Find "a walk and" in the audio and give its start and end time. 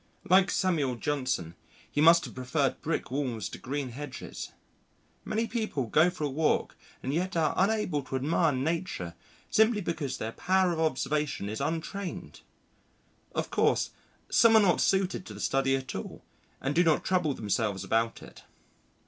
6.23-7.13